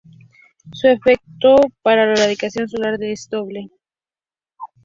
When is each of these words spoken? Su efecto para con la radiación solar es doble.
Su 0.73 0.87
efecto 0.87 1.57
para 1.83 2.05
con 2.05 2.15
la 2.15 2.25
radiación 2.25 2.67
solar 2.67 2.97
es 3.03 3.29
doble. 3.29 3.69